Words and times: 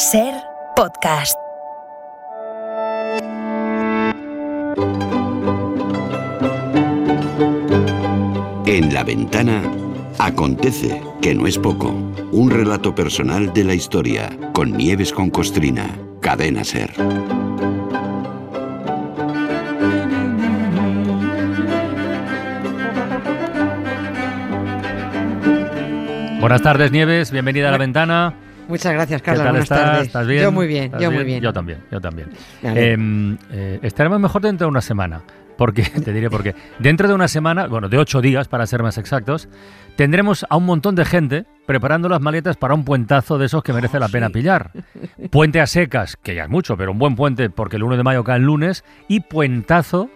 Ser 0.00 0.32
podcast. 0.76 1.36
En 8.64 8.94
la 8.94 9.04
ventana 9.04 9.62
acontece, 10.18 11.02
que 11.20 11.34
no 11.34 11.46
es 11.46 11.58
poco, 11.58 11.90
un 12.32 12.50
relato 12.50 12.94
personal 12.94 13.52
de 13.52 13.62
la 13.64 13.74
historia 13.74 14.30
con 14.54 14.74
Nieves 14.74 15.12
con 15.12 15.28
Costrina, 15.28 15.86
cadena 16.22 16.64
Ser. 16.64 16.94
Buenas 26.40 26.62
tardes, 26.62 26.90
Nieves. 26.90 27.30
Bienvenida 27.30 27.68
a 27.68 27.72
la 27.72 27.76
ventana. 27.76 28.34
Muchas 28.70 28.92
gracias, 28.92 29.20
Carlos. 29.20 29.42
¿Qué 29.42 29.44
tal 29.44 29.52
Buenas 29.52 29.64
estás? 29.64 29.78
tardes. 29.80 30.06
¿Estás 30.06 30.26
bien? 30.26 30.42
Yo 30.42 30.52
muy 30.52 30.66
bien, 30.66 30.84
¿Estás 30.84 31.02
yo 31.02 31.10
muy 31.10 31.24
bien. 31.24 31.42
Yo 31.42 31.52
también, 31.52 31.80
yo 31.90 32.00
también. 32.00 32.30
Em, 32.62 33.36
eh, 33.50 33.80
estaremos 33.82 34.20
mejor 34.20 34.42
dentro 34.42 34.66
de 34.66 34.70
una 34.70 34.80
semana. 34.80 35.22
Porque, 35.58 35.82
te 36.04 36.12
diré 36.12 36.30
por 36.30 36.42
qué. 36.42 36.54
Dentro 36.78 37.06
de 37.06 37.12
una 37.12 37.28
semana, 37.28 37.66
bueno, 37.66 37.88
de 37.90 37.98
ocho 37.98 38.22
días 38.22 38.48
para 38.48 38.66
ser 38.66 38.82
más 38.82 38.96
exactos, 38.96 39.48
tendremos 39.96 40.46
a 40.48 40.56
un 40.56 40.64
montón 40.64 40.94
de 40.94 41.04
gente 41.04 41.44
preparando 41.66 42.08
las 42.08 42.20
maletas 42.20 42.56
para 42.56 42.72
un 42.72 42.84
puentazo 42.84 43.36
de 43.36 43.46
esos 43.46 43.62
que 43.62 43.72
merece 43.74 43.98
la 43.98 44.08
pena 44.08 44.30
pillar. 44.30 44.70
Puente 45.30 45.60
a 45.60 45.66
secas, 45.66 46.16
que 46.16 46.34
ya 46.34 46.44
es 46.44 46.48
mucho, 46.48 46.76
pero 46.78 46.92
un 46.92 46.98
buen 46.98 47.14
puente 47.14 47.50
porque 47.50 47.76
el 47.76 47.82
1 47.82 47.98
de 47.98 48.02
mayo 48.04 48.24
cae 48.24 48.38
el 48.38 48.44
lunes, 48.44 48.84
y 49.08 49.20
puentazo 49.20 50.08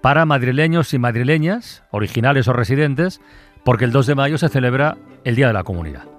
para 0.00 0.24
madrileños 0.24 0.92
y 0.94 0.98
madrileñas, 0.98 1.84
originales 1.90 2.48
o 2.48 2.52
residentes, 2.52 3.20
porque 3.64 3.84
el 3.84 3.92
2 3.92 4.06
de 4.06 4.14
mayo 4.16 4.38
se 4.38 4.48
celebra 4.48 4.96
el 5.24 5.36
Día 5.36 5.46
de 5.48 5.52
la 5.52 5.62
Comunidad. 5.62 6.17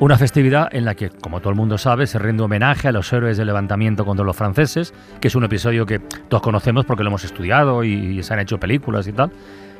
Una 0.00 0.16
festividad 0.16 0.68
en 0.72 0.84
la 0.84 0.94
que, 0.94 1.10
como 1.10 1.40
todo 1.40 1.50
el 1.50 1.56
mundo 1.56 1.78
sabe, 1.78 2.06
se 2.06 2.18
rinde 2.18 2.42
homenaje 2.42 2.88
a 2.88 2.92
los 2.92 3.12
héroes 3.12 3.36
del 3.36 3.46
levantamiento 3.46 4.04
contra 4.04 4.24
los 4.24 4.36
franceses, 4.36 4.94
que 5.20 5.28
es 5.28 5.34
un 5.34 5.44
episodio 5.44 5.86
que 5.86 5.98
todos 5.98 6.42
conocemos 6.42 6.84
porque 6.84 7.02
lo 7.02 7.10
hemos 7.10 7.24
estudiado 7.24 7.84
y, 7.84 7.92
y 7.92 8.22
se 8.22 8.32
han 8.32 8.40
hecho 8.40 8.58
películas 8.58 9.06
y 9.08 9.12
tal, 9.12 9.30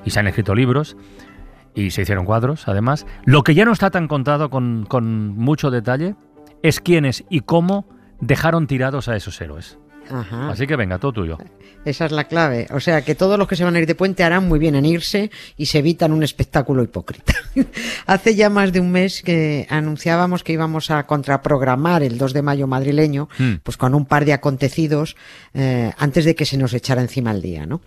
y 0.05 0.11
se 0.11 0.20
han 0.20 0.27
escrito 0.27 0.55
libros 0.55 0.96
y 1.74 1.91
se 1.91 2.02
hicieron 2.02 2.24
cuadros, 2.24 2.69
además. 2.69 3.06
Lo 3.24 3.42
que 3.42 3.55
ya 3.55 3.64
no 3.64 3.72
está 3.72 3.91
tan 3.91 4.08
contado 4.08 4.50
con, 4.50 4.84
con 4.86 5.36
mucho 5.36 5.70
detalle 5.70 6.14
es 6.62 6.80
quiénes 6.80 7.24
y 7.28 7.41
cómo 7.41 7.86
dejaron 8.20 8.66
tirados 8.66 9.08
a 9.08 9.16
esos 9.16 9.41
héroes. 9.41 9.78
Ajá. 10.11 10.50
Así 10.50 10.67
que 10.67 10.77
venga, 10.77 10.98
todo 10.98 11.12
tuyo. 11.12 11.39
Esa 11.84 12.06
es 12.06 12.12
la 12.12 12.25
clave. 12.25 12.69
O 12.70 12.78
sea, 12.81 13.03
que 13.03 13.14
todos 13.14 13.36
los 13.39 13.48
que 13.48 13.56
se 13.56 13.64
van 13.64 13.75
a 13.75 13.81
ir 13.81 13.86
de 13.86 13.95
puente 13.95 14.22
harán 14.22 14.47
muy 14.47 14.58
bien 14.61 14.77
en 14.77 14.84
irse 14.84 15.31
y 15.56 15.67
se 15.67 15.78
evitan 15.78 16.12
un 16.12 16.22
espectáculo 16.22 16.83
hipócrita. 16.83 17.34
Hace 18.06 18.34
ya 18.36 18.50
más 18.50 18.73
de 18.73 18.78
un 18.80 18.92
mes 18.92 19.23
que 19.23 19.67
anunciábamos 19.69 20.45
que 20.45 20.53
íbamos 20.53 20.91
a 20.91 21.05
contraprogramar 21.06 22.03
el 22.03 22.19
2 22.19 22.33
de 22.34 22.42
mayo 22.42 22.67
madrileño, 22.67 23.28
Hmm. 23.39 23.55
pues 23.62 23.77
con 23.77 23.95
un 23.95 24.06
par 24.06 24.25
de 24.25 24.33
acontecidos 24.33 25.17
eh, 25.55 25.92
antes 25.98 26.25
de 26.25 26.34
que 26.34 26.45
se 26.45 26.56
nos 26.56 26.73
echara 26.75 27.03
encima 27.03 27.30
el 27.33 27.42
día, 27.42 27.67
¿no? 27.67 27.80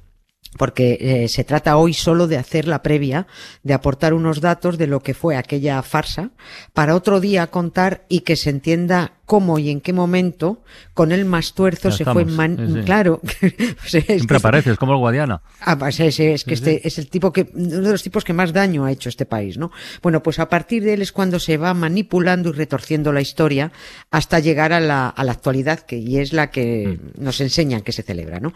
Porque 0.58 0.98
eh, 1.00 1.28
se 1.28 1.44
trata 1.44 1.78
hoy 1.78 1.94
solo 1.94 2.28
de 2.28 2.38
hacer 2.38 2.67
la 2.67 2.81
previa, 2.84 3.28
de 3.64 3.73
aportar 3.73 4.14
unos 4.14 4.42
datos 4.42 4.78
de 4.78 4.88
lo 4.88 5.02
que 5.02 5.14
fue 5.14 5.36
aquella 5.38 5.81
farsa, 5.84 6.31
para 6.73 6.95
otro 6.95 7.20
día 7.20 7.47
contar 7.47 8.06
y 8.09 8.22
que 8.22 8.36
se 8.36 8.50
entienda 8.50 9.14
cómo 9.25 9.58
y 9.58 9.72
en 9.72 9.81
qué 9.81 9.92
momento, 9.92 10.62
con 10.94 11.12
el 11.12 11.25
más 11.25 11.53
tuerzo, 11.53 11.89
Ya 11.89 11.97
se 11.97 12.06
fue 12.06 12.25
man- 12.25 12.58
sí, 12.59 12.73
sí. 12.75 12.81
Claro. 12.86 13.22
o 13.84 13.88
sea, 13.88 14.00
es 14.02 14.06
Siempre 14.06 14.28
que- 14.28 14.36
apareces, 14.38 14.78
como 14.78 14.94
el 14.94 15.00
Guadiana. 15.00 15.42
Ah, 15.62 15.78
pues 15.80 16.00
ese, 16.00 16.34
es 16.34 16.44
que 16.44 16.53
este 16.53 16.88
es 16.88 17.00
el 17.00 17.09
tipo 17.09 17.34
que, 17.34 17.50
uno 17.56 17.81
de 17.81 17.92
los 17.92 18.03
tipos 18.03 18.23
que 18.23 18.34
más 18.34 18.53
daño 18.53 18.86
ha 18.86 18.92
hecho 18.92 19.09
este 19.09 19.25
país, 19.25 19.58
¿no? 19.58 19.72
Bueno, 20.03 20.22
pues 20.22 20.38
a 20.38 20.47
partir 20.47 20.84
de 20.84 20.94
él 20.94 21.02
es 21.02 21.12
cuando 21.12 21.40
se 21.40 21.58
va 21.58 21.73
manipulando 21.73 22.50
y 22.50 22.53
retorciendo 22.53 23.12
la 23.12 23.22
historia 23.22 23.72
hasta 24.12 24.40
llegar 24.40 24.73
a 24.73 24.80
la, 24.80 25.09
a 25.09 25.23
la 25.23 25.31
actualidad, 25.31 25.80
que 25.80 25.97
y 25.97 26.19
es 26.19 26.31
la 26.31 26.52
que 26.52 27.00
nos 27.17 27.42
enseñan 27.42 27.81
que 27.81 27.92
se 27.94 28.03
celebra, 28.03 28.40
¿no? 28.40 28.53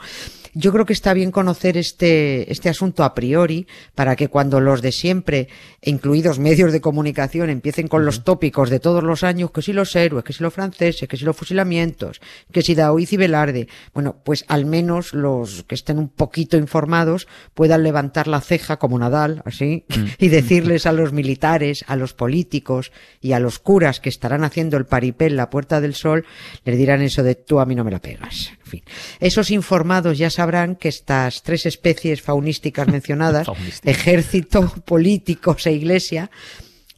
Yo 0.53 0.71
creo 0.71 0.85
que 0.85 0.93
está 0.93 1.13
bien 1.13 1.31
conocer 1.31 1.77
este, 1.89 2.51
este 2.51 2.69
asunto 2.69 3.03
a 3.03 3.13
priori 3.13 3.67
para 3.95 4.15
que 4.15 4.27
cuando 4.27 4.59
los 4.59 4.81
de 4.81 4.91
siempre, 4.91 5.49
incluidos 5.81 6.39
medios 6.39 6.71
de 6.71 6.81
comunicación, 6.81 7.49
empiecen 7.49 7.87
con 7.87 8.05
los 8.05 8.23
tópicos 8.23 8.69
de 8.69 8.79
todos 8.79 9.03
los 9.03 9.23
años, 9.23 9.51
que 9.51 9.61
si 9.61 9.73
los 9.73 9.95
héroes, 9.95 10.23
que 10.23 10.33
si 10.33 10.43
los 10.43 10.53
franceses, 10.53 11.07
que 11.07 11.17
si 11.17 11.25
los 11.25 11.35
fusilamientos, 11.35 12.21
que 12.51 12.61
si 12.61 12.75
Daoiz 12.75 13.11
y 13.13 13.17
Velarde, 13.17 13.67
bueno, 13.93 14.17
pues 14.23 14.45
al 14.47 14.65
menos 14.65 15.13
los 15.13 15.63
que 15.63 15.75
estén 15.75 15.97
un 15.97 16.09
poquito 16.09 16.57
informados 16.57 17.27
puedan 17.53 17.83
levantar 17.83 18.27
la 18.27 18.41
ceja 18.41 18.77
como 18.77 18.99
Nadal, 18.99 19.41
así, 19.45 19.85
y 20.19 20.29
decirles 20.29 20.85
a 20.85 20.91
los 20.91 21.11
militares, 21.11 21.83
a 21.87 21.95
los 21.95 22.13
políticos 22.13 22.91
y 23.21 23.33
a 23.33 23.39
los 23.39 23.59
curas 23.59 23.99
que 23.99 24.09
estarán 24.09 24.43
haciendo 24.43 24.77
el 24.77 24.85
paripé 24.85 25.25
en 25.25 25.35
la 25.35 25.49
Puerta 25.49 25.81
del 25.81 25.95
Sol, 25.95 26.25
les 26.63 26.77
dirán 26.77 27.01
eso 27.01 27.23
de 27.23 27.35
tú 27.35 27.59
a 27.59 27.65
mí 27.65 27.75
no 27.75 27.83
me 27.83 27.91
la 27.91 27.99
pegas. 27.99 28.51
En 28.69 28.71
fin, 28.71 28.83
esos 29.19 29.49
informados 29.49 30.19
ya 30.19 30.29
sabrán 30.29 30.75
que 30.75 30.89
estas 30.89 31.41
tres 31.41 31.65
especies 31.65 32.21
faunísticas 32.21 32.87
mencionadas, 32.95 33.47
ejército, 33.83 34.71
políticos 34.85 35.65
e 35.65 35.73
iglesia, 35.73 36.29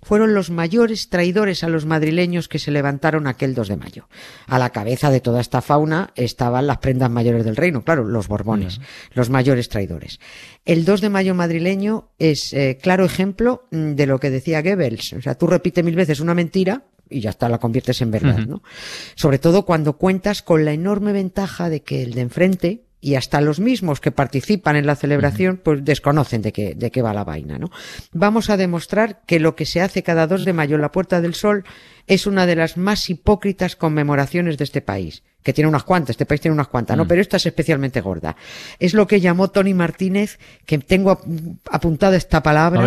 fueron 0.03 0.33
los 0.33 0.49
mayores 0.49 1.09
traidores 1.09 1.63
a 1.63 1.69
los 1.69 1.85
madrileños 1.85 2.49
que 2.49 2.59
se 2.59 2.71
levantaron 2.71 3.27
aquel 3.27 3.53
2 3.53 3.67
de 3.69 3.77
mayo. 3.77 4.09
A 4.47 4.59
la 4.59 4.71
cabeza 4.71 5.11
de 5.11 5.21
toda 5.21 5.39
esta 5.39 5.61
fauna 5.61 6.11
estaban 6.15 6.67
las 6.67 6.79
prendas 6.79 7.09
mayores 7.09 7.45
del 7.45 7.55
reino, 7.55 7.83
claro, 7.83 8.03
los 8.03 8.27
Borbones, 8.27 8.81
los 9.13 9.29
mayores 9.29 9.69
traidores. 9.69 10.19
El 10.65 10.85
2 10.85 11.01
de 11.01 11.09
mayo 11.09 11.35
madrileño 11.35 12.09
es 12.19 12.51
eh, 12.51 12.77
claro 12.81 13.05
ejemplo 13.05 13.67
de 13.71 14.05
lo 14.07 14.19
que 14.19 14.31
decía 14.31 14.61
Goebbels. 14.61 15.13
O 15.13 15.21
sea, 15.21 15.35
tú 15.35 15.47
repites 15.47 15.85
mil 15.85 15.95
veces 15.95 16.19
una 16.19 16.33
mentira 16.33 16.83
y 17.11 17.21
ya 17.21 17.29
está, 17.31 17.49
la 17.49 17.59
conviertes 17.59 18.01
en 18.01 18.11
verdad, 18.11 18.37
¿no? 18.47 18.63
Sobre 19.15 19.39
todo 19.39 19.65
cuando 19.65 19.93
cuentas 19.97 20.41
con 20.41 20.65
la 20.65 20.71
enorme 20.71 21.11
ventaja 21.13 21.69
de 21.69 21.81
que 21.83 22.03
el 22.03 22.13
de 22.13 22.21
enfrente 22.21 22.81
y 23.03 23.15
hasta 23.15 23.41
los 23.41 23.59
mismos 23.59 23.99
que 23.99 24.11
participan 24.11 24.75
en 24.75 24.85
la 24.85 24.95
celebración, 24.95 25.59
pues 25.63 25.83
desconocen 25.83 26.43
de 26.43 26.51
qué, 26.53 26.75
de 26.75 26.91
qué 26.91 27.01
va 27.01 27.13
la 27.15 27.23
vaina, 27.23 27.57
¿no? 27.57 27.71
Vamos 28.13 28.51
a 28.51 28.57
demostrar 28.57 29.21
que 29.25 29.39
lo 29.39 29.55
que 29.55 29.65
se 29.65 29.81
hace 29.81 30.03
cada 30.03 30.27
2 30.27 30.45
de 30.45 30.53
mayo 30.53 30.75
en 30.75 30.81
la 30.81 30.91
Puerta 30.91 31.19
del 31.19 31.33
Sol 31.33 31.63
es 32.05 32.27
una 32.27 32.45
de 32.45 32.55
las 32.55 32.77
más 32.77 33.09
hipócritas 33.09 33.75
conmemoraciones 33.75 34.59
de 34.59 34.65
este 34.65 34.81
país, 34.81 35.23
que 35.41 35.51
tiene 35.51 35.67
unas 35.67 35.83
cuantas, 35.83 36.11
este 36.11 36.27
país 36.27 36.41
tiene 36.41 36.53
unas 36.53 36.67
cuantas, 36.67 36.95
¿no? 36.95 37.07
Pero 37.07 37.21
esta 37.21 37.37
es 37.37 37.45
especialmente 37.47 38.01
gorda. 38.01 38.35
Es 38.77 38.93
lo 38.93 39.07
que 39.07 39.19
llamó 39.19 39.47
Tony 39.49 39.73
Martínez, 39.73 40.37
que 40.67 40.77
tengo 40.77 41.09
ap- 41.09 41.25
apuntada 41.71 42.15
esta 42.15 42.43
palabra, 42.43 42.81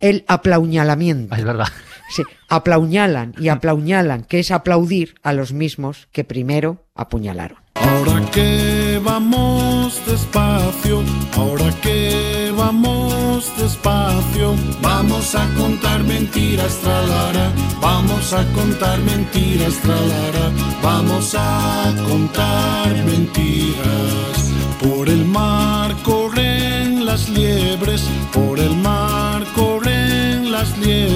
el 0.00 0.24
aplauñalamiento. 0.26 1.32
Ah, 1.32 1.38
es 1.38 1.44
verdad. 1.44 1.68
Sí, 2.10 2.24
aplauñalan 2.48 3.34
y 3.38 3.48
aplauñalan, 3.48 4.24
que 4.24 4.40
es 4.40 4.50
aplaudir 4.50 5.14
a 5.22 5.32
los 5.32 5.52
mismos 5.52 6.08
que 6.12 6.24
primero 6.24 6.84
apuñalaron. 6.94 7.58
Ahora 7.74 8.20
que 8.30 9.00
vamos 9.02 10.00
despacio, 10.06 11.02
ahora 11.36 11.70
que 11.80 12.52
vamos 12.56 13.50
despacio, 13.56 14.54
vamos 14.82 15.34
a 15.34 15.46
contar 15.54 16.02
mentiras, 16.02 16.78
tralara, 16.80 17.52
vamos 17.80 18.32
a 18.32 18.44
contar 18.52 18.98
mentiras, 19.00 19.74
tralara, 19.78 20.50
vamos 20.82 21.34
a 21.38 21.94
contar 22.08 22.92
mentiras. 23.04 24.50
Por 24.82 25.08
el 25.08 25.24
mar 25.24 25.94
corren 26.02 27.06
las 27.06 27.28
liebres, 27.28 28.02
por 28.32 28.58
el 28.58 28.76
mar 28.76 29.19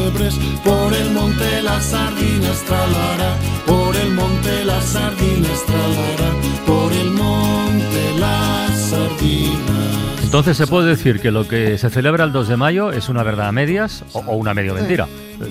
liebres, 0.05 0.35
por 0.65 0.93
el 0.93 1.11
monte 1.11 1.63
las 1.63 1.85
sardinas, 1.85 2.63
tralara, 2.65 3.37
por 3.67 3.97
el 3.97 4.11
monte 4.13 4.65
las 4.65 4.85
sardinas, 4.85 5.65
tralara, 5.67 6.33
por 6.67 6.93
el 6.93 7.11
monte 7.11 8.19
las 8.19 8.81
sardinas. 8.91 10.23
Entonces 10.23 10.57
se 10.57 10.67
puede 10.67 10.89
decir 10.89 11.21
que 11.21 11.31
lo 11.31 11.47
que 11.47 11.79
se 11.79 11.91
celebra 11.91 12.25
el 12.25 12.33
2 12.33 12.49
de 12.49 12.57
mayo 12.57 12.91
es 12.93 13.09
una 13.09 13.23
verdad 13.23 13.49
a 13.49 13.53
medias 13.53 14.05
o, 14.13 14.19
o 14.21 14.37
una 14.37 14.53
medio 14.53 14.75
mentira. 14.75 15.07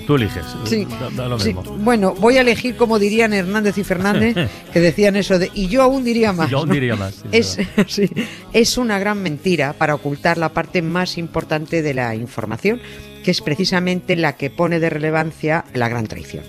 Tú 0.07 0.15
eliges. 0.15 0.45
Sí, 0.65 0.85
Da, 0.85 1.09
da 1.09 1.27
lo 1.29 1.39
sí. 1.39 1.53
mismo. 1.53 1.63
Bueno, 1.77 2.13
voy 2.19 2.37
a 2.37 2.41
elegir 2.41 2.75
como 2.75 2.99
dirían 2.99 3.33
Hernández 3.33 3.77
y 3.77 3.83
Fernández, 3.83 4.35
que 4.73 4.79
decían 4.79 5.15
eso 5.15 5.39
de, 5.39 5.51
y 5.53 5.67
yo 5.67 5.81
aún 5.81 6.03
diría 6.03 6.33
más. 6.33 6.49
Yo 6.49 6.59
aún 6.59 6.69
¿no? 6.69 6.73
diría 6.73 6.95
más, 6.95 7.15
sí, 7.15 7.27
es, 7.31 7.57
verdad. 7.57 7.85
sí, 7.87 8.09
es 8.53 8.77
una 8.77 8.99
gran 8.99 9.21
mentira 9.21 9.73
para 9.73 9.95
ocultar 9.95 10.37
la 10.37 10.49
parte 10.49 10.81
más 10.81 11.17
importante 11.17 11.81
de 11.81 11.93
la 11.93 12.15
información, 12.15 12.81
que 13.23 13.31
es 13.31 13.41
precisamente 13.41 14.15
la 14.15 14.33
que 14.33 14.49
pone 14.49 14.79
de 14.79 14.89
relevancia 14.89 15.65
la 15.73 15.89
gran 15.89 16.07
traición. 16.07 16.43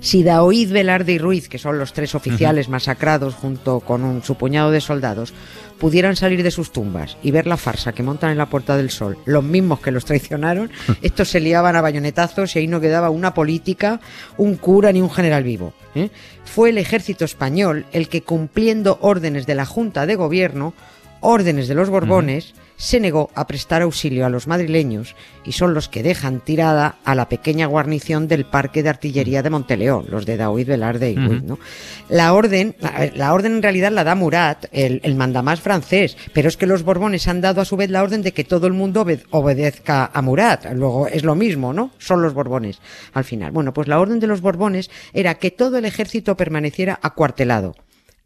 Si 0.00 0.22
Daoíz, 0.22 0.70
Velarde 0.70 1.12
y 1.12 1.18
Ruiz, 1.18 1.48
que 1.48 1.58
son 1.58 1.78
los 1.78 1.92
tres 1.92 2.14
oficiales 2.14 2.68
masacrados 2.68 3.34
junto 3.34 3.80
con 3.80 4.04
un, 4.04 4.22
su 4.22 4.34
puñado 4.36 4.70
de 4.70 4.80
soldados, 4.80 5.32
pudieran 5.78 6.16
salir 6.16 6.42
de 6.42 6.50
sus 6.50 6.72
tumbas 6.72 7.16
y 7.22 7.30
ver 7.30 7.46
la 7.46 7.56
farsa 7.56 7.92
que 7.92 8.02
montan 8.02 8.30
en 8.30 8.38
la 8.38 8.48
Puerta 8.48 8.76
del 8.76 8.90
Sol, 8.90 9.18
los 9.24 9.44
mismos 9.44 9.80
que 9.80 9.90
los 9.90 10.04
traicionaron, 10.04 10.70
estos 11.02 11.28
se 11.28 11.40
liaban 11.40 11.76
a 11.76 11.80
bayonetazos 11.80 12.54
y 12.54 12.60
ahí 12.60 12.66
no 12.66 12.80
quedaba 12.80 13.10
una 13.10 13.34
política, 13.34 14.00
un 14.36 14.56
cura 14.56 14.92
ni 14.92 15.00
un 15.00 15.10
general 15.10 15.44
vivo. 15.44 15.72
¿eh? 15.94 16.10
Fue 16.44 16.70
el 16.70 16.78
ejército 16.78 17.24
español 17.24 17.86
el 17.92 18.08
que, 18.08 18.22
cumpliendo 18.22 18.98
órdenes 19.00 19.46
de 19.46 19.54
la 19.54 19.66
Junta 19.66 20.06
de 20.06 20.16
Gobierno, 20.16 20.74
órdenes 21.20 21.68
de 21.68 21.74
los 21.74 21.90
Borbones, 21.90 22.54
se 22.76 23.00
negó 23.00 23.30
a 23.34 23.46
prestar 23.46 23.82
auxilio 23.82 24.26
a 24.26 24.30
los 24.30 24.46
madrileños 24.46 25.16
y 25.44 25.52
son 25.52 25.74
los 25.74 25.88
que 25.88 26.02
dejan 26.02 26.40
tirada 26.40 26.96
a 27.04 27.14
la 27.14 27.28
pequeña 27.28 27.66
guarnición 27.66 28.28
del 28.28 28.44
Parque 28.44 28.82
de 28.82 28.88
Artillería 28.88 29.42
de 29.42 29.50
Monteleón, 29.50 30.06
los 30.10 30.26
de 30.26 30.36
Daoíz 30.36 30.66
Velarde 30.66 31.10
y 31.10 31.16
Ruiz, 31.16 31.42
¿no? 31.42 31.58
La 32.08 32.34
orden, 32.34 32.76
la 33.14 33.32
orden 33.32 33.56
en 33.56 33.62
realidad 33.62 33.92
la 33.92 34.04
da 34.04 34.14
Murat, 34.14 34.66
el, 34.72 35.00
el, 35.02 35.14
mandamás 35.14 35.60
francés, 35.60 36.16
pero 36.32 36.48
es 36.48 36.56
que 36.56 36.66
los 36.66 36.82
Borbones 36.82 37.28
han 37.28 37.40
dado 37.40 37.60
a 37.60 37.64
su 37.64 37.76
vez 37.76 37.90
la 37.90 38.02
orden 38.02 38.22
de 38.22 38.32
que 38.32 38.44
todo 38.44 38.66
el 38.66 38.72
mundo 38.72 39.06
obedezca 39.30 40.10
a 40.12 40.22
Murat. 40.22 40.66
Luego 40.72 41.06
es 41.08 41.24
lo 41.24 41.34
mismo, 41.34 41.72
¿no? 41.72 41.92
Son 41.98 42.22
los 42.22 42.34
Borbones 42.34 42.80
al 43.12 43.24
final. 43.24 43.52
Bueno, 43.52 43.72
pues 43.72 43.88
la 43.88 44.00
orden 44.00 44.20
de 44.20 44.26
los 44.26 44.40
Borbones 44.40 44.90
era 45.12 45.36
que 45.36 45.50
todo 45.50 45.78
el 45.78 45.84
ejército 45.84 46.36
permaneciera 46.36 46.98
acuartelado 47.02 47.74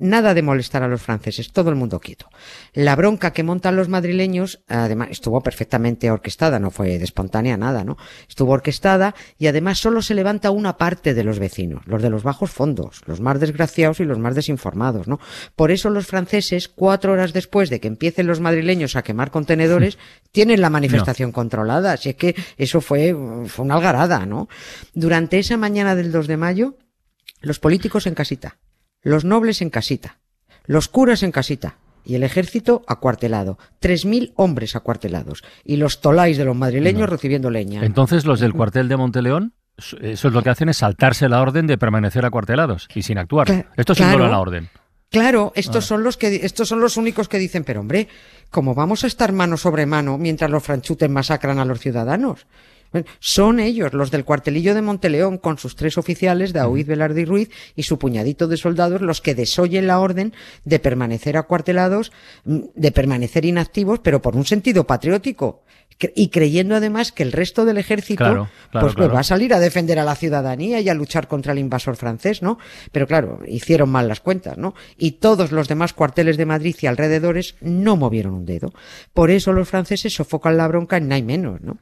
Nada 0.00 0.32
de 0.32 0.40
molestar 0.40 0.82
a 0.82 0.88
los 0.88 1.02
franceses, 1.02 1.52
todo 1.52 1.68
el 1.68 1.76
mundo 1.76 2.00
quieto. 2.00 2.26
La 2.72 2.96
bronca 2.96 3.34
que 3.34 3.42
montan 3.42 3.76
los 3.76 3.90
madrileños, 3.90 4.64
además, 4.66 5.08
estuvo 5.10 5.42
perfectamente 5.42 6.10
orquestada, 6.10 6.58
no 6.58 6.70
fue 6.70 6.98
de 6.98 7.04
espontánea 7.04 7.58
nada, 7.58 7.84
¿no? 7.84 7.98
Estuvo 8.26 8.52
orquestada 8.52 9.14
y 9.36 9.46
además 9.46 9.78
solo 9.78 10.00
se 10.00 10.14
levanta 10.14 10.50
una 10.52 10.78
parte 10.78 11.12
de 11.12 11.22
los 11.22 11.38
vecinos, 11.38 11.86
los 11.86 12.00
de 12.00 12.08
los 12.08 12.22
bajos 12.22 12.50
fondos, 12.50 13.02
los 13.04 13.20
más 13.20 13.40
desgraciados 13.40 14.00
y 14.00 14.04
los 14.04 14.18
más 14.18 14.34
desinformados, 14.34 15.06
¿no? 15.06 15.20
Por 15.54 15.70
eso 15.70 15.90
los 15.90 16.06
franceses, 16.06 16.68
cuatro 16.68 17.12
horas 17.12 17.34
después 17.34 17.68
de 17.68 17.78
que 17.78 17.88
empiecen 17.88 18.26
los 18.26 18.40
madrileños 18.40 18.96
a 18.96 19.02
quemar 19.02 19.30
contenedores, 19.30 19.98
tienen 20.32 20.62
la 20.62 20.70
manifestación 20.70 21.30
controlada. 21.30 21.92
Así 21.92 22.08
es 22.08 22.16
que 22.16 22.34
eso 22.56 22.80
fue, 22.80 23.14
fue 23.48 23.66
una 23.66 23.74
algarada, 23.74 24.24
¿no? 24.24 24.48
Durante 24.94 25.38
esa 25.38 25.58
mañana 25.58 25.94
del 25.94 26.10
2 26.10 26.26
de 26.26 26.36
mayo, 26.38 26.78
los 27.42 27.58
políticos 27.58 28.06
en 28.06 28.14
casita, 28.14 28.58
los 29.02 29.24
nobles 29.24 29.62
en 29.62 29.70
casita, 29.70 30.18
los 30.66 30.88
curas 30.88 31.22
en 31.22 31.32
casita 31.32 31.76
y 32.04 32.14
el 32.14 32.22
ejército 32.22 32.82
acuartelado. 32.86 33.58
Tres 33.78 34.04
mil 34.04 34.32
hombres 34.36 34.76
acuartelados 34.76 35.42
y 35.64 35.76
los 35.76 36.00
tolais 36.00 36.38
de 36.38 36.44
los 36.44 36.56
madrileños 36.56 37.08
recibiendo 37.08 37.50
leña. 37.50 37.84
Entonces 37.84 38.24
los 38.24 38.40
del 38.40 38.52
cuartel 38.52 38.88
de 38.88 38.96
Monteleón, 38.96 39.54
eso 39.76 40.28
es 40.28 40.34
lo 40.34 40.42
que 40.42 40.50
hacen 40.50 40.68
es 40.68 40.78
saltarse 40.78 41.28
la 41.28 41.40
orden 41.40 41.66
de 41.66 41.78
permanecer 41.78 42.24
acuartelados 42.24 42.88
y 42.94 43.02
sin 43.02 43.18
actuar. 43.18 43.66
Esto 43.76 43.92
es 43.92 43.98
claro, 43.98 44.28
la 44.28 44.38
orden. 44.38 44.68
Claro, 45.10 45.52
estos 45.56 45.84
ah. 45.84 45.88
son 45.88 46.04
los 46.04 46.16
que 46.16 46.36
estos 46.44 46.68
son 46.68 46.80
los 46.80 46.96
únicos 46.96 47.28
que 47.28 47.38
dicen, 47.38 47.64
pero 47.64 47.80
hombre, 47.80 48.08
¿cómo 48.50 48.74
vamos 48.74 49.04
a 49.04 49.06
estar 49.06 49.32
mano 49.32 49.56
sobre 49.56 49.86
mano 49.86 50.18
mientras 50.18 50.50
los 50.50 50.62
franchutes 50.62 51.10
masacran 51.10 51.58
a 51.58 51.64
los 51.64 51.80
ciudadanos? 51.80 52.46
Son 53.20 53.60
ellos, 53.60 53.92
los 53.92 54.10
del 54.10 54.24
cuartelillo 54.24 54.74
de 54.74 54.82
Monteleón, 54.82 55.38
con 55.38 55.58
sus 55.58 55.76
tres 55.76 55.96
oficiales, 55.96 56.52
Daoíz, 56.52 56.86
Velarde 56.86 57.22
y 57.22 57.24
Ruiz, 57.24 57.50
y 57.76 57.84
su 57.84 57.98
puñadito 57.98 58.48
de 58.48 58.56
soldados, 58.56 59.00
los 59.00 59.20
que 59.20 59.34
desoyen 59.34 59.86
la 59.86 60.00
orden 60.00 60.32
de 60.64 60.78
permanecer 60.78 61.36
acuartelados, 61.36 62.12
mm, 62.44 62.58
de 62.74 62.92
permanecer 62.92 63.44
inactivos, 63.44 64.00
pero 64.00 64.20
por 64.22 64.36
un 64.36 64.44
sentido 64.44 64.86
patriótico 64.86 65.62
y 66.14 66.28
creyendo 66.28 66.76
además 66.76 67.12
que 67.12 67.22
el 67.22 67.32
resto 67.32 67.64
del 67.64 67.78
ejército 67.78 68.48
pues, 68.72 68.94
pues, 68.94 69.12
va 69.12 69.20
a 69.20 69.24
salir 69.24 69.52
a 69.52 69.60
defender 69.60 69.98
a 69.98 70.04
la 70.04 70.14
ciudadanía 70.14 70.80
y 70.80 70.88
a 70.88 70.94
luchar 70.94 71.28
contra 71.28 71.52
el 71.52 71.58
invasor 71.58 71.96
francés, 71.96 72.42
¿no? 72.42 72.58
Pero 72.92 73.06
claro, 73.06 73.40
hicieron 73.46 73.90
mal 73.90 74.08
las 74.08 74.20
cuentas, 74.20 74.56
¿no? 74.56 74.74
Y 74.96 75.12
todos 75.12 75.52
los 75.52 75.68
demás 75.68 75.92
cuarteles 75.92 76.36
de 76.36 76.46
Madrid 76.46 76.76
y 76.80 76.86
alrededores 76.86 77.56
no 77.60 77.96
movieron 77.96 78.34
un 78.34 78.46
dedo. 78.46 78.72
Por 79.12 79.30
eso 79.30 79.52
los 79.52 79.68
franceses 79.68 80.14
sofocan 80.14 80.56
la 80.56 80.68
bronca 80.68 80.96
en 80.96 81.08
nada 81.08 81.22
menos, 81.22 81.60
¿no? 81.60 81.78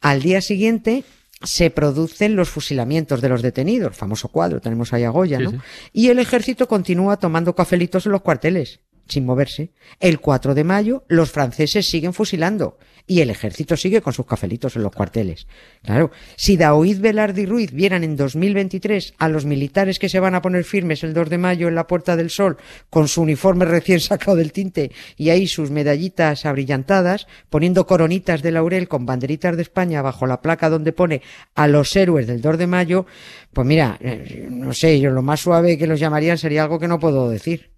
Al 0.00 0.20
día 0.22 0.40
siguiente 0.40 1.04
se 1.42 1.70
producen 1.70 2.36
los 2.36 2.50
fusilamientos 2.50 3.20
de 3.20 3.28
los 3.28 3.42
detenidos, 3.42 3.96
famoso 3.96 4.28
cuadro, 4.28 4.60
tenemos 4.60 4.92
ahí 4.92 5.04
a 5.04 5.10
Goya, 5.10 5.38
¿no? 5.38 5.52
Y 5.92 6.08
el 6.08 6.18
ejército 6.18 6.68
continúa 6.68 7.16
tomando 7.16 7.54
cafelitos 7.54 8.06
en 8.06 8.12
los 8.12 8.22
cuarteles 8.22 8.80
sin 9.08 9.26
moverse. 9.26 9.72
El 10.00 10.20
4 10.20 10.54
de 10.54 10.64
mayo 10.64 11.04
los 11.08 11.30
franceses 11.30 11.86
siguen 11.86 12.12
fusilando 12.12 12.78
y 13.06 13.20
el 13.20 13.30
ejército 13.30 13.76
sigue 13.76 14.00
con 14.00 14.12
sus 14.12 14.26
cafelitos 14.26 14.76
en 14.76 14.82
los 14.82 14.92
cuarteles. 14.92 15.46
Claro, 15.82 16.10
si 16.36 16.56
Daoíz 16.56 17.00
Velarde 17.00 17.42
y 17.42 17.46
Ruiz 17.46 17.72
vieran 17.72 18.04
en 18.04 18.16
2023 18.16 19.14
a 19.18 19.28
los 19.28 19.44
militares 19.44 19.98
que 19.98 20.08
se 20.08 20.20
van 20.20 20.34
a 20.34 20.42
poner 20.42 20.64
firmes 20.64 21.02
el 21.02 21.14
2 21.14 21.30
de 21.30 21.38
mayo 21.38 21.68
en 21.68 21.74
la 21.74 21.86
Puerta 21.86 22.16
del 22.16 22.30
Sol 22.30 22.56
con 22.90 23.08
su 23.08 23.22
uniforme 23.22 23.64
recién 23.64 24.00
sacado 24.00 24.36
del 24.36 24.52
tinte 24.52 24.92
y 25.16 25.30
ahí 25.30 25.46
sus 25.46 25.70
medallitas 25.70 26.46
abrillantadas, 26.46 27.26
poniendo 27.50 27.86
coronitas 27.86 28.42
de 28.42 28.52
laurel 28.52 28.88
con 28.88 29.06
banderitas 29.06 29.56
de 29.56 29.62
España 29.62 30.02
bajo 30.02 30.26
la 30.26 30.40
placa 30.40 30.70
donde 30.70 30.92
pone 30.92 31.22
a 31.54 31.68
los 31.68 31.94
héroes 31.96 32.26
del 32.26 32.40
2 32.40 32.58
de 32.58 32.66
mayo, 32.66 33.06
pues 33.52 33.66
mira, 33.66 33.98
eh, 34.00 34.48
no 34.50 34.72
sé, 34.72 35.00
yo 35.00 35.10
lo 35.10 35.22
más 35.22 35.40
suave 35.40 35.76
que 35.76 35.86
los 35.86 36.00
llamarían 36.00 36.38
sería 36.38 36.62
algo 36.62 36.78
que 36.78 36.88
no 36.88 36.98
puedo 36.98 37.28
decir 37.28 37.72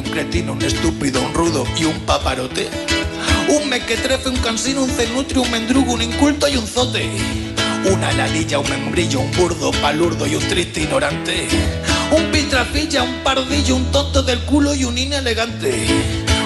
un 0.00 0.10
cretino, 0.10 0.52
un 0.52 0.62
estúpido, 0.62 1.22
un 1.22 1.32
rudo 1.34 1.64
y 1.78 1.84
un 1.84 1.98
paparote. 2.00 2.68
Un 3.48 3.68
mequetrefe, 3.68 4.28
un 4.28 4.36
cansino, 4.38 4.82
un 4.82 4.90
cenutrio, 4.90 5.42
un 5.42 5.50
mendrugo, 5.52 5.92
un 5.92 6.02
inculto 6.02 6.48
y 6.48 6.56
un 6.56 6.66
zote. 6.66 7.08
Una 7.84 8.12
ladilla, 8.12 8.58
un 8.58 8.68
membrillo, 8.68 9.20
un 9.20 9.30
burdo, 9.30 9.70
palurdo 9.80 10.26
y 10.26 10.34
un 10.34 10.42
triste 10.48 10.80
ignorante. 10.80 11.46
Un 12.10 12.24
pitrafilla, 12.32 13.04
un 13.04 13.22
pardillo, 13.22 13.76
un 13.76 13.84
tonto 13.92 14.24
del 14.24 14.40
culo 14.40 14.74
y 14.74 14.84
un 14.84 14.98
inelegante. 14.98 15.86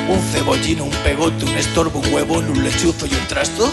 Un 0.08 0.20
cebollino, 0.30 0.84
un 0.84 0.90
pegote, 1.02 1.46
un 1.46 1.56
estorbo, 1.56 2.00
un 2.00 2.12
huevón, 2.12 2.50
un 2.50 2.62
lechuzo 2.62 3.06
y 3.06 3.14
un 3.14 3.26
trasto. 3.28 3.72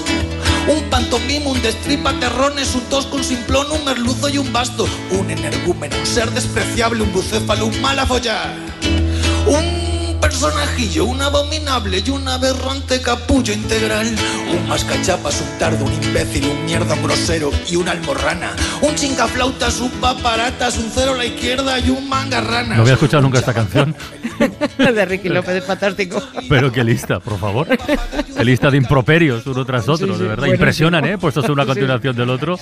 Un 0.70 0.84
pantomimo, 0.90 1.52
un 1.52 1.62
destripa 1.62 2.14
terrones, 2.20 2.76
un 2.76 2.82
tosco, 2.84 3.18
un 3.18 3.26
simplón, 3.26 3.70
un 3.74 3.84
merluzo 3.84 4.30
y 4.30 4.38
un 4.38 4.54
basto. 4.54 4.88
Un 5.12 5.30
energúmeno, 5.32 5.98
un 5.98 6.06
ser 6.06 6.32
despreciable, 6.32 7.04
un 7.04 7.12
bucéfalo, 7.12 7.66
un 7.66 7.82
malafollar. 7.82 8.67
Un 10.38 10.44
personajillo, 10.44 11.06
un 11.06 11.20
abominable 11.20 12.04
y 12.06 12.10
un 12.12 12.28
aberrante 12.28 13.02
capullo 13.02 13.52
integral. 13.52 14.16
Un 14.54 14.68
mascachapas, 14.68 15.42
un 15.42 15.58
tardo, 15.58 15.84
un 15.84 15.92
imbécil, 15.92 16.46
un 16.46 16.64
mierda, 16.64 16.94
un 16.94 17.02
grosero 17.02 17.50
y 17.68 17.76
una 17.76 17.94
almorrana. 17.94 18.52
Un 18.82 18.94
chincaflautas, 18.94 19.80
un 19.80 19.90
paparatas, 19.90 20.78
un 20.78 20.92
cero 20.94 21.14
a 21.14 21.18
la 21.18 21.26
izquierda 21.26 21.80
y 21.80 21.90
un 21.90 22.08
mangarrana. 22.08 22.76
No 22.76 22.84
había 22.84 22.94
escuchado 22.94 23.24
nunca 23.24 23.40
esta 23.40 23.56
canción. 23.56 23.96
de 24.78 25.06
Ricky 25.06 25.30
López 25.30 25.56
es 25.56 25.64
fantástico. 25.64 26.22
Pero 26.50 26.72
qué 26.72 26.84
lista, 26.84 27.20
por 27.20 27.38
favor. 27.40 27.68
Qué 27.68 28.46
lista 28.46 28.70
de 28.72 28.78
improperios 28.78 29.46
uno 29.48 29.66
tras 29.66 29.88
otro, 29.90 30.18
de 30.18 30.28
verdad. 30.28 30.48
Impresionan, 30.48 31.06
¿eh? 31.06 31.18
Puestos 31.18 31.48
una 31.50 31.66
continuación 31.66 32.16
del 32.16 32.30
otro. 32.30 32.58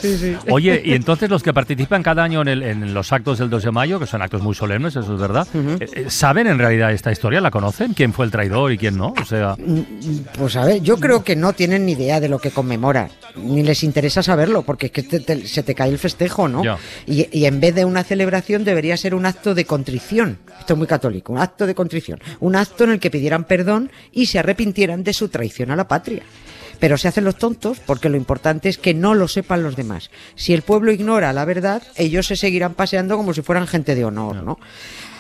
Oye, 0.50 0.82
y 0.84 0.94
entonces 0.94 1.30
los 1.30 1.44
que 1.44 1.54
participan 1.54 2.04
cada 2.04 2.24
año 2.24 2.42
en, 2.42 2.94
los 2.94 3.12
actos 3.12 3.40
del 3.40 3.50
2 3.50 3.64
de 3.64 3.72
mayo, 3.72 4.00
que 4.00 4.08
son 4.08 4.22
actos 4.22 4.42
muy 4.42 4.56
solemnes, 4.56 4.96
eso 4.96 5.14
es 5.14 5.20
verdad, 5.20 5.48
eh, 5.54 5.86
eh, 5.94 6.06
¿saben 6.10 6.48
en 6.48 6.58
realidad 6.58 6.92
esta 6.92 7.12
historia? 7.12 7.42
¿La 7.42 7.52
conocen? 7.52 7.94
¿Quién 7.94 8.14
fue 8.14 8.26
el 8.26 8.32
traidor 8.32 8.72
y 8.72 8.78
quién 8.78 8.98
no? 8.98 9.14
O 9.22 9.26
sea... 9.26 9.56
Mm, 9.58 9.82
pues 10.38 10.56
a 10.56 10.66
ver, 10.66 10.82
yo 10.82 10.98
creo 10.98 11.24
que 11.24 11.36
no 11.36 11.54
tienen 11.54 11.86
ni 11.86 11.94
idea 11.94 12.20
de 12.20 12.30
lo 12.30 12.40
que 12.40 12.52
conmemora, 12.52 13.10
ni 13.38 13.64
les 13.64 13.84
interesa 13.84 14.24
saberlo, 14.24 14.64
porque 14.64 14.88
es 14.88 14.92
que 14.92 15.46
se 15.46 15.64
te 15.64 15.76
cae 15.76 15.90
el 15.90 16.00
festejo, 16.00 16.48
¿no? 16.48 16.64
Y, 17.06 17.28
y 17.38 17.46
en 17.46 17.60
vez 17.60 17.76
de 17.76 17.86
una 17.86 18.04
celebración 18.04 18.64
debería 18.64 18.98
ser 18.98 19.16
un 19.16 19.26
acto 19.26 19.54
de 19.54 19.66
contrición. 19.66 20.40
Esto 20.60 20.74
es 20.74 20.78
muy 20.78 20.88
católico, 20.88 21.34
un 21.34 21.40
acto 21.40 21.66
de 21.66 21.76
contrición, 21.76 22.20
un 22.40 22.56
acto 22.56 22.84
en 22.84 22.92
el 22.92 23.00
que 23.00 23.12
pidieran 23.12 23.44
perdón 23.44 23.92
y 24.12 24.28
se 24.28 24.40
arrepintieran 24.40 25.04
de 25.04 25.14
su 25.14 25.30
traición 25.30 25.72
a 25.72 25.76
la 25.76 25.88
patria. 25.88 26.24
Pero 26.80 26.98
se 26.98 27.08
hacen 27.08 27.24
los 27.24 27.38
tontos 27.38 27.80
porque 27.80 28.10
lo 28.10 28.18
importante 28.18 28.70
es 28.70 28.78
que 28.78 28.94
no 28.94 29.14
lo 29.14 29.28
sepan 29.28 29.64
los 29.64 29.76
demás. 29.76 30.12
Si 30.36 30.54
el 30.54 30.62
pueblo 30.62 30.92
ignora 30.92 31.32
la 31.34 31.46
verdad, 31.46 31.82
ellos 31.96 32.28
se 32.28 32.36
seguirán 32.36 32.74
paseando 32.74 33.18
como 33.18 33.34
si 33.34 33.42
fueran 33.42 33.68
gente 33.68 33.96
de 33.96 34.06
honor, 34.06 34.44
¿no? 34.44 34.60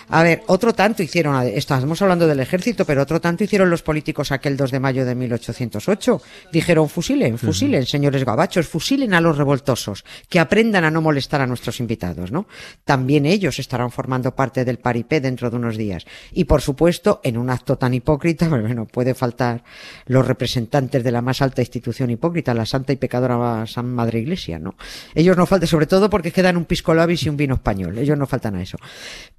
A 0.10 0.24
ver, 0.24 0.44
otro 0.48 0.74
tanto 0.74 1.02
hicieron, 1.02 1.42
estamos 1.48 2.02
hablando 2.02 2.28
del 2.28 2.40
ejército, 2.40 2.86
pero 2.86 3.02
otro 3.02 3.20
tanto 3.20 3.44
hicieron 3.44 3.70
los 3.70 3.82
políticos 3.82 4.32
aquel 4.32 4.56
2 4.56 4.72
de 4.72 4.80
mayo 4.80 5.06
de 5.06 5.16
1808. 5.16 6.22
Dijeron, 6.52 6.90
fusilen, 6.90 7.38
fusilen, 7.38 7.86
señores 7.86 8.24
gabachos, 8.24 8.68
fusilen 8.68 9.14
a 9.14 9.22
los 9.22 9.38
revoltosos, 9.38 10.06
que 10.30 10.40
aprendan 10.40 10.84
a 10.84 10.92
no 10.92 11.02
molestar 11.02 11.42
a 11.42 11.48
nuestros 11.48 11.80
invitados, 11.80 12.32
¿no? 12.32 12.48
También 12.84 13.26
ellos 13.26 13.58
estarán 13.60 13.92
formando 13.92 14.36
parte 14.36 14.64
del 14.64 14.78
paripé 14.78 15.22
dentro 15.22 15.50
de 15.50 15.56
unos 15.56 15.78
días. 15.78 16.06
Y 16.32 16.44
por 16.44 16.62
supuesto, 16.62 17.20
en 17.24 17.38
un 17.38 17.50
acto 17.50 17.78
tan 17.78 17.94
hipócrita, 17.94 18.48
pues 18.50 18.62
bueno, 18.62 18.86
puede 18.86 19.16
faltar 19.16 19.64
los 20.06 20.28
representantes 20.28 21.04
de 21.04 21.12
la 21.12 21.22
más 21.22 21.42
alta 21.42 21.62
institución 21.62 22.12
hipócrita, 22.12 22.54
la 22.54 22.66
santa 22.66 22.94
y 22.94 22.98
pecadora 22.98 23.66
San 23.66 23.88
Madre 23.88 24.20
Iglesia, 24.20 24.60
¿no? 24.60 24.76
Ellos 25.16 25.36
no 25.36 25.46
faltan, 25.46 25.68
sobre 25.68 25.88
todo 25.88 26.10
porque 26.10 26.32
quedan 26.32 26.58
un 26.58 26.66
pisco 26.66 26.94
labis 26.94 27.24
y 27.24 27.30
un 27.30 27.38
vino 27.38 27.56
español. 27.56 27.98
Ellos 27.98 28.18
no 28.18 28.28
faltan 28.28 28.56
a 28.56 28.62
eso. 28.62 28.78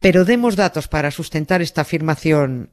Pero 0.00 0.24
demos 0.24 0.55
datos 0.56 0.88
para 0.88 1.10
sustentar 1.10 1.62
esta 1.62 1.82
afirmación 1.82 2.70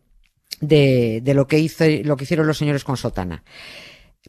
de, 0.62 1.22
lo, 1.36 1.48
que 1.48 1.60
hizo, 1.60 1.86
lo 2.04 2.18
que 2.18 2.24
hicieron 2.24 2.48
los 2.48 2.58
señores 2.58 2.84
con 2.84 2.98
Sotana. 2.98 3.44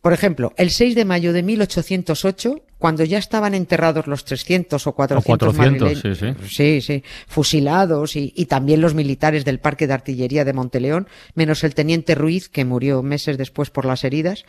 Por 0.03 0.13
ejemplo, 0.13 0.53
el 0.57 0.71
6 0.71 0.97
de 0.97 1.05
mayo 1.05 1.33
de 1.33 1.45
1808, 1.45 2.63
cuando 2.79 3.05
ya 3.05 3.19
estaban 3.19 3.55
enterrados 3.55 4.09
los 4.09 4.25
300 4.25 4.85
o 4.87 4.93
400, 4.93 6.03
sí, 6.49 6.81
sí. 6.81 7.03
fusilados 7.29 8.17
y, 8.17 8.33
y, 8.37 8.47
también 8.47 8.81
los 8.81 8.95
militares 8.95 9.45
del 9.45 9.61
Parque 9.61 9.87
de 9.87 9.95
Artillería 9.95 10.45
de 10.45 10.53
Monteleón, 10.53 11.07
menos 11.35 11.63
el 11.63 11.75
teniente 11.75 12.17
Ruiz, 12.17 12.49
que 12.49 12.65
murió 12.65 13.03
meses 13.03 13.39
después 13.39 13.71
por 13.71 13.85
las 13.85 14.03
heridas, 14.03 14.45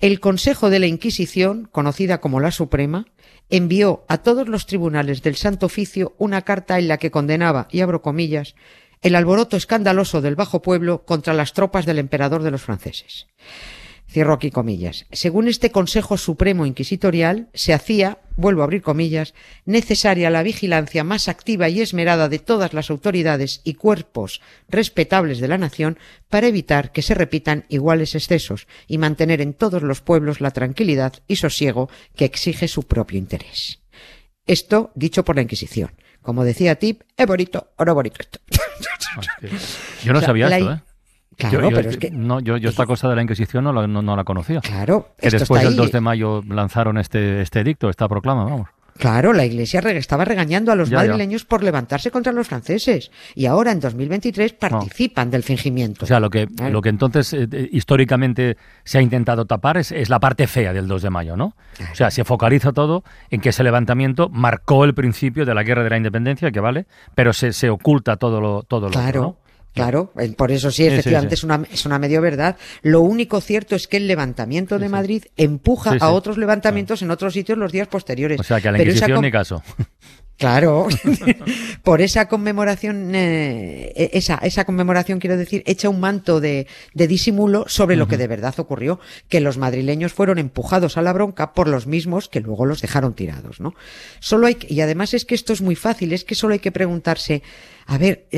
el 0.00 0.18
Consejo 0.18 0.70
de 0.70 0.78
la 0.78 0.86
Inquisición, 0.86 1.68
conocida 1.70 2.20
como 2.20 2.40
la 2.40 2.50
Suprema, 2.50 3.06
envió 3.50 4.04
a 4.08 4.18
todos 4.18 4.48
los 4.48 4.66
tribunales 4.66 5.22
del 5.22 5.36
Santo 5.36 5.66
Oficio 5.66 6.14
una 6.16 6.42
carta 6.42 6.78
en 6.78 6.88
la 6.88 6.96
que 6.96 7.10
condenaba, 7.10 7.68
y 7.70 7.80
abro 7.80 8.00
comillas, 8.00 8.54
el 9.02 9.14
alboroto 9.14 9.56
escandaloso 9.56 10.20
del 10.20 10.36
bajo 10.36 10.62
pueblo 10.62 11.04
contra 11.04 11.34
las 11.34 11.52
tropas 11.52 11.84
del 11.84 11.98
emperador 11.98 12.42
de 12.42 12.50
los 12.50 12.62
franceses. 12.62 13.26
Cierro 14.10 14.34
aquí 14.34 14.50
comillas. 14.50 15.06
Según 15.12 15.46
este 15.46 15.70
Consejo 15.70 16.16
Supremo 16.18 16.66
Inquisitorial, 16.66 17.48
se 17.54 17.72
hacía, 17.72 18.18
vuelvo 18.34 18.62
a 18.62 18.64
abrir 18.64 18.82
comillas, 18.82 19.34
necesaria 19.66 20.30
la 20.30 20.42
vigilancia 20.42 21.04
más 21.04 21.28
activa 21.28 21.68
y 21.68 21.80
esmerada 21.80 22.28
de 22.28 22.40
todas 22.40 22.74
las 22.74 22.90
autoridades 22.90 23.60
y 23.62 23.74
cuerpos 23.74 24.40
respetables 24.68 25.38
de 25.38 25.46
la 25.46 25.58
nación 25.58 25.96
para 26.28 26.48
evitar 26.48 26.90
que 26.90 27.02
se 27.02 27.14
repitan 27.14 27.66
iguales 27.68 28.16
excesos 28.16 28.66
y 28.88 28.98
mantener 28.98 29.40
en 29.40 29.54
todos 29.54 29.82
los 29.82 30.00
pueblos 30.00 30.40
la 30.40 30.50
tranquilidad 30.50 31.12
y 31.28 31.36
sosiego 31.36 31.88
que 32.16 32.24
exige 32.24 32.66
su 32.66 32.82
propio 32.82 33.16
interés. 33.16 33.78
Esto 34.44 34.90
dicho 34.96 35.24
por 35.24 35.36
la 35.36 35.42
Inquisición. 35.42 35.92
Como 36.20 36.44
decía 36.44 36.74
Tip, 36.74 37.02
es 37.16 37.26
bonito 37.26 37.72
o 37.76 37.84
no 37.84 37.94
bonito 37.94 38.16
esto. 38.18 38.40
Yo 40.02 40.12
no 40.12 40.20
sabía 40.20 40.48
esto, 40.48 40.72
¿eh? 40.72 40.80
Claro, 41.48 41.70
pero 41.72 41.90
es 41.90 41.96
que... 41.96 42.10
No, 42.10 42.40
yo, 42.40 42.56
esta 42.56 42.86
cosa 42.86 43.08
de 43.08 43.16
la 43.16 43.22
Inquisición 43.22 43.64
no 43.64 43.72
la, 43.72 43.86
no, 43.86 44.16
la 44.16 44.24
conocía. 44.24 44.60
Claro. 44.60 45.14
Que 45.18 45.30
después 45.30 45.62
del 45.62 45.76
2 45.76 45.92
de 45.92 46.00
mayo 46.00 46.42
lanzaron 46.48 46.98
este, 46.98 47.42
este 47.42 47.60
edicto, 47.60 47.88
esta 47.88 48.08
proclama, 48.08 48.44
vamos. 48.44 48.68
Claro, 49.00 49.32
la 49.32 49.46
Iglesia 49.46 49.80
estaba 49.80 50.26
regañando 50.26 50.70
a 50.70 50.74
los 50.74 50.90
madrileños 50.90 51.46
por 51.46 51.62
levantarse 51.64 52.10
contra 52.10 52.32
los 52.32 52.48
franceses 52.48 53.10
y 53.34 53.46
ahora 53.46 53.72
en 53.72 53.80
2023 53.80 54.52
participan 54.52 55.30
del 55.30 55.42
fingimiento. 55.42 56.04
O 56.04 56.06
sea, 56.06 56.20
lo 56.20 56.28
que, 56.28 56.46
lo 56.70 56.82
que 56.82 56.90
entonces 56.90 57.32
eh, 57.32 57.48
eh, 57.50 57.68
históricamente 57.72 58.58
se 58.84 58.98
ha 58.98 59.00
intentado 59.00 59.46
tapar 59.46 59.78
es, 59.78 60.10
la 60.10 60.20
parte 60.20 60.46
fea 60.46 60.74
del 60.74 60.86
2 60.86 61.00
de 61.00 61.10
mayo, 61.10 61.34
¿no? 61.34 61.54
O 61.90 61.94
sea, 61.94 62.10
se 62.10 62.24
focaliza 62.24 62.72
todo 62.72 63.02
en 63.30 63.40
que 63.40 63.48
ese 63.48 63.64
levantamiento 63.64 64.28
marcó 64.28 64.84
el 64.84 64.92
principio 64.92 65.46
de 65.46 65.54
la 65.54 65.62
guerra 65.62 65.82
de 65.82 65.90
la 65.90 65.96
independencia, 65.96 66.50
que 66.50 66.60
vale, 66.60 66.86
pero 67.14 67.32
se, 67.32 67.54
se 67.54 67.70
oculta 67.70 68.16
todo 68.18 68.42
lo, 68.42 68.64
todo 68.64 68.88
lo 68.88 68.92
claro. 68.92 69.22
¿no? 69.22 69.36
Claro, 69.72 70.12
por 70.36 70.50
eso 70.50 70.70
sí, 70.70 70.86
efectivamente 70.86 71.34
Es, 71.34 71.44
una, 71.44 71.62
es 71.72 71.86
una 71.86 71.98
medio 71.98 72.20
verdad. 72.20 72.56
Lo 72.82 73.00
único 73.02 73.40
cierto 73.40 73.76
es 73.76 73.86
que 73.86 73.98
el 73.98 74.08
levantamiento 74.08 74.78
de 74.78 74.88
Madrid 74.88 75.24
empuja 75.36 75.96
a 76.00 76.10
otros 76.10 76.38
levantamientos 76.38 77.02
en 77.02 77.10
otros 77.10 77.34
sitios 77.34 77.56
los 77.56 77.70
días 77.70 77.88
posteriores. 77.88 78.40
O 78.40 78.42
sea, 78.42 78.60
que 78.60 78.68
a 78.68 78.72
la 78.72 78.82
Inquisición 78.82 79.20
ni 79.22 79.30
caso. 79.30 79.62
Claro, 80.40 80.88
por 81.84 82.00
esa 82.00 82.26
conmemoración, 82.26 83.14
eh, 83.14 83.92
e, 83.94 84.10
esa, 84.14 84.36
esa 84.36 84.64
conmemoración, 84.64 85.18
quiero 85.18 85.36
decir, 85.36 85.62
echa 85.66 85.90
un 85.90 86.00
manto 86.00 86.40
de, 86.40 86.66
de 86.94 87.06
disimulo 87.06 87.66
sobre 87.68 87.94
lo 87.94 88.08
que 88.08 88.16
de 88.16 88.26
verdad 88.26 88.54
ocurrió, 88.56 89.00
que 89.28 89.42
los 89.42 89.58
madrileños 89.58 90.14
fueron 90.14 90.38
empujados 90.38 90.96
a 90.96 91.02
la 91.02 91.12
bronca 91.12 91.52
por 91.52 91.68
los 91.68 91.86
mismos 91.86 92.30
que 92.30 92.40
luego 92.40 92.64
los 92.64 92.80
dejaron 92.80 93.12
tirados, 93.12 93.60
¿no? 93.60 93.74
Solo 94.18 94.46
hay, 94.46 94.56
y 94.66 94.80
además 94.80 95.12
es 95.12 95.26
que 95.26 95.34
esto 95.34 95.52
es 95.52 95.60
muy 95.60 95.76
fácil, 95.76 96.14
es 96.14 96.24
que 96.24 96.34
solo 96.34 96.54
hay 96.54 96.60
que 96.60 96.72
preguntarse, 96.72 97.42
a 97.90 97.98
ver, 97.98 98.28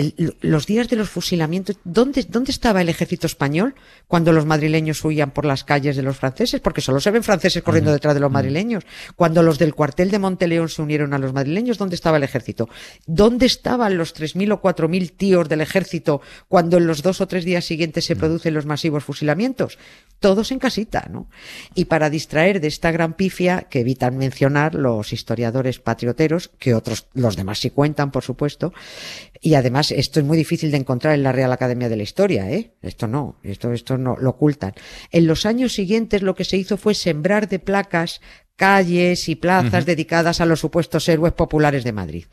los 0.41 0.67
días 0.67 0.89
de 0.89 0.97
los 0.97 1.11
fusilamientos, 1.11 1.77
¿dónde, 1.85 2.25
¿dónde 2.27 2.51
estaba 2.51 2.81
el 2.81 2.89
ejército 2.89 3.27
español 3.27 3.75
cuando 4.09 4.33
los 4.33 4.47
madrileños 4.47 5.05
huían 5.05 5.31
por 5.31 5.45
las 5.45 5.63
calles 5.63 5.95
de 5.95 6.03
los 6.03 6.17
franceses? 6.17 6.63
Porque 6.63 6.81
solo 6.81 7.01
se 7.01 7.11
ven 7.11 7.23
franceses 7.23 7.63
corriendo 7.63 7.93
detrás 7.93 8.15
de 8.15 8.21
los 8.21 8.33
madrileños. 8.33 8.85
Cuando 9.15 9.43
los 9.43 9.59
del 9.59 9.75
cuartel 9.75 10.11
de 10.11 10.19
Monteleón 10.19 10.71
se 10.71 10.81
unieron 10.81 11.13
a 11.13 11.19
los 11.19 11.35
madrileños, 11.35 11.77
¿dónde 11.77 11.92
estaba 11.95 12.17
el 12.17 12.23
ejército? 12.23 12.69
¿Dónde 13.07 13.47
estaban 13.47 13.97
los 13.97 14.15
3.000 14.15 14.53
o 14.53 14.63
4.000 14.63 15.17
tíos 15.17 15.49
del 15.49 15.61
ejército 15.61 16.21
cuando 16.49 16.79
en 16.79 16.87
los 16.87 17.03
dos 17.03 17.21
o 17.21 17.27
tres 17.27 17.45
días 17.45 17.65
siguientes 17.65 18.05
se 18.05 18.17
producen 18.17 18.55
los 18.55 18.67
masivos 18.67 19.05
fusilamientos? 19.05 19.79
Todos 20.21 20.53
en 20.53 20.59
casita, 20.59 21.09
¿no? 21.11 21.29
Y 21.75 21.87
para 21.87 22.11
distraer 22.11 22.61
de 22.61 22.69
esta 22.69 22.93
gran 22.93 23.15
pifia 23.15 23.67
que 23.69 23.81
evitan 23.81 24.17
mencionar 24.17 24.75
los 24.75 25.13
historiadores 25.13 25.81
patrioteros, 25.81 26.51
que 26.59 26.75
otros, 26.75 27.07
los 27.15 27.37
demás 27.37 27.59
sí 27.59 27.71
cuentan, 27.71 28.11
por 28.11 28.23
supuesto, 28.23 28.73
y 29.45 29.55
además, 29.55 29.91
esto 29.91 30.21
es 30.21 30.27
muy 30.27 30.37
difícil 30.37 30.71
de 30.71 30.77
encontrar 30.77 31.15
en 31.15 31.25
la 31.25 31.33
Real 31.33 31.53
Academia 31.53 31.89
de 31.89 31.97
la 31.97 32.05
Historia, 32.05 32.49
¿eh? 32.49 32.75
Esto 32.81 33.09
no, 33.09 33.41
esto, 33.43 33.73
esto 33.73 33.99
no, 33.99 34.17
lo 34.17 34.31
ocultan. 34.31 34.73
En 35.11 35.27
los 35.27 35.47
años 35.47 35.73
siguientes 35.73 36.23
lo 36.23 36.37
que 36.37 36.45
se 36.45 36.57
hizo 36.57 36.77
fue 36.77 36.95
sembrar 36.95 37.49
de 37.49 37.59
placas 37.59 38.21
calles 38.57 39.29
y 39.29 39.37
plazas 39.37 39.87
dedicadas 39.87 40.41
a 40.41 40.47
los 40.47 40.61
supuestos 40.61 41.09
héroes 41.09 41.33
populares 41.33 41.85
de 41.85 41.93
Madrid. 41.93 42.27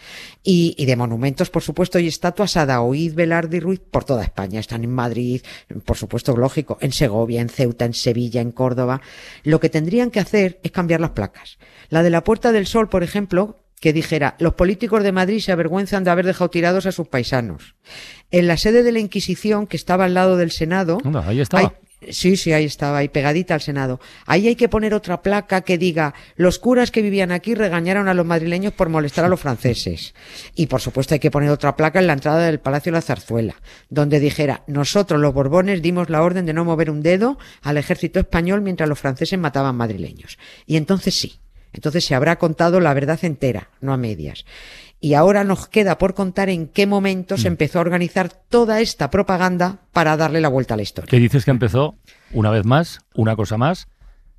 Y, 0.44 0.76
y, 0.78 0.86
de 0.86 0.96
monumentos, 0.96 1.50
por 1.50 1.64
supuesto, 1.64 2.00
y 2.00 2.08
estatuas 2.08 2.58
a 2.58 2.66
Daoíz, 2.66 3.16
Velarde 3.16 3.58
y 3.58 3.60
Ruiz 3.60 3.80
por 3.80 4.04
toda 4.04 4.24
España. 4.24 4.60
Están 4.60 4.84
en 4.84 4.92
Madrid, 4.92 5.42
por 5.86 5.98
supuesto, 5.98 6.36
lógico, 6.36 6.78
en 6.82 6.92
Segovia, 6.92 7.42
en 7.42 7.50
Ceuta, 7.50 7.86
en 7.86 7.94
Sevilla, 7.94 8.42
en 8.42 8.52
Córdoba. 8.52 9.02
Lo 9.44 9.60
que 9.60 9.70
tendrían 9.70 10.12
que 10.12 10.20
hacer 10.20 10.60
es 10.64 10.72
cambiar 10.72 11.02
las 11.02 11.12
placas. 11.12 11.58
La 11.90 12.04
de 12.04 12.10
la 12.10 12.24
Puerta 12.24 12.52
del 12.52 12.68
Sol, 12.68 12.90
por 12.90 13.04
ejemplo, 13.04 13.58
que 13.80 13.94
dijera, 13.94 14.36
los 14.40 14.54
políticos 14.54 15.04
de 15.04 15.12
Madrid 15.12 15.40
se 15.40 15.52
avergüenzan 15.52 16.04
de 16.04 16.12
haber 16.12 16.26
dejado 16.26 16.50
tirados 16.50 16.86
a 16.86 16.92
sus 16.92 17.08
paisanos. 17.08 17.76
En 18.30 18.48
la 18.48 18.58
sede 18.58 18.84
de 18.84 18.92
la 18.92 19.00
Inquisición, 19.00 19.68
que 19.68 19.78
estaba 19.78 20.06
al 20.06 20.14
lado 20.14 20.38
del 20.38 20.52
Senado, 20.52 21.00
ahí 21.26 21.40
estaba. 21.40 21.74
Sí, 22.08 22.38
sí, 22.38 22.54
ahí 22.54 22.64
estaba, 22.64 23.00
ahí 23.00 23.10
pegadita 23.10 23.54
al 23.54 23.62
Senado. 23.62 24.00
Ahí 24.26 24.48
hay 24.48 24.56
que 24.56 24.70
poner 24.70 24.94
otra 24.94 25.22
placa 25.22 25.62
que 25.62 25.78
diga, 25.78 26.14
los 26.38 26.58
curas 26.58 26.92
que 26.92 27.02
vivían 27.02 27.32
aquí 27.32 27.56
regañaron 27.56 28.08
a 28.08 28.14
los 28.14 28.26
madrileños 28.26 28.72
por 28.72 28.88
molestar 28.88 29.26
a 29.26 29.30
los 29.30 29.42
franceses. 29.42 30.14
Y 30.56 30.68
por 30.68 30.80
supuesto 30.80 31.14
hay 31.14 31.20
que 31.20 31.32
poner 31.32 31.50
otra 31.50 31.76
placa 31.76 32.00
en 32.00 32.08
la 32.08 32.14
entrada 32.14 32.46
del 32.46 32.60
Palacio 32.60 32.92
de 32.92 32.98
la 32.98 33.02
Zarzuela, 33.02 33.56
donde 33.90 34.22
dijera, 34.22 34.64
nosotros 34.68 35.20
los 35.20 35.34
Borbones 35.34 35.82
dimos 35.82 36.10
la 36.10 36.24
orden 36.24 36.46
de 36.46 36.54
no 36.54 36.64
mover 36.64 36.90
un 36.90 37.02
dedo 37.02 37.38
al 37.62 37.78
ejército 37.78 38.20
español 38.20 38.62
mientras 38.62 38.88
los 38.88 39.00
franceses 39.00 39.38
mataban 39.38 39.76
madrileños. 39.76 40.38
Y 40.66 40.78
entonces 40.78 41.16
sí, 41.16 41.40
entonces 41.74 42.06
se 42.06 42.16
habrá 42.16 42.38
contado 42.40 42.80
la 42.80 42.94
verdad 42.94 43.20
entera, 43.24 43.70
no 43.82 43.94
a 43.94 43.98
medias. 43.98 44.46
Y 45.02 45.14
ahora 45.14 45.44
nos 45.44 45.68
queda 45.68 45.98
por 45.98 46.14
contar 46.14 46.50
en 46.50 46.68
qué 46.68 46.86
momento 46.86 47.38
se 47.38 47.50
mm. 47.50 47.54
empezó 47.54 47.80
a 47.80 47.82
organizar 47.82 48.30
toda 48.30 48.82
esta 48.82 49.10
propaganda 49.10 49.80
para 49.94 50.18
darle 50.18 50.42
la 50.42 50.50
vuelta 50.50 50.74
a 50.74 50.78
la 50.78 50.84
historia. 50.84 51.10
¿Qué 51.10 51.20
dices 51.20 51.46
que 51.46 51.52
empezó, 51.52 51.96
una 52.32 52.52
vez 52.52 52.66
más, 52.66 53.00
una 53.16 53.36
cosa 53.36 53.58
más, 53.58 53.88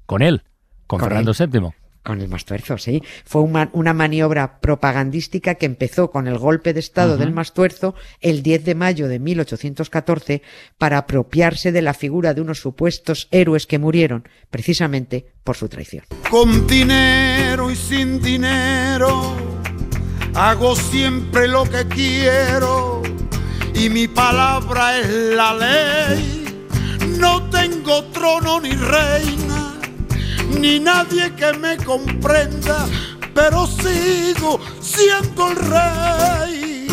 con 0.05 0.23
él, 0.23 0.43
con, 0.87 1.01
Fernando 1.01 1.33
VII? 1.33 1.71
Con 2.03 2.21
el 2.21 2.29
Mastuerzo, 2.29 2.79
sí. 2.79 3.03
Fue 3.25 3.43
una, 3.43 3.95
maniobra 3.95 4.59
propagandística 4.61 5.55
que 5.55 5.67
empezó 5.67 6.11
con 6.11 6.29
el 6.29 6.39
golpe 6.39 6.73
de 6.73 6.81
Estado 6.81 7.17
del 7.19 7.33
Mastuerzo 7.33 7.95
el 8.21 8.43
10 8.43 8.65
de 8.65 8.75
mayo 8.75 9.07
de 9.07 9.19
1814 9.19 10.43
para 10.79 10.99
apropiarse 10.99 11.73
de 11.73 11.83
la 11.83 11.95
figura 11.95 12.33
de 12.33 12.41
unos 12.41 12.59
supuestos 12.59 13.29
héroes 13.31 13.67
que 13.67 13.79
murieron 13.79 14.29
precisamente 14.51 15.27
por 15.45 15.57
su 15.57 15.69
traición. 15.69 16.05
Con 16.31 16.67
dinero 16.67 17.71
y 17.71 17.77
sin 17.77 18.21
dinero 18.21 19.50
hago 20.35 20.77
siempre 20.77 21.49
lo 21.49 21.65
que 21.65 21.87
quiero 21.87 23.03
y 23.75 23.89
mi 23.89 24.09
palabra 24.09 24.99
es 24.99 25.09
la 25.35 25.55
ley. 25.55 26.67
No 27.19 27.43
tengo 27.51 28.05
trono 28.05 28.61
ni 28.61 28.73
reina 28.73 29.75
ni 30.59 30.81
nadie 30.81 31.35
que 31.35 31.53
me 31.55 31.77
comprenda, 31.79 32.87
pero 33.35 33.67
sigo 33.67 34.61
siendo 34.81 35.51
el 35.51 35.57
rey. 35.57 36.87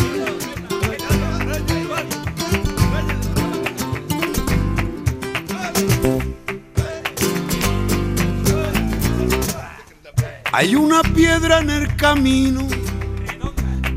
Hay 10.52 10.74
una 10.74 11.02
piedra 11.02 11.58
en 11.60 11.70
el 11.70 11.94
camino, 11.96 12.66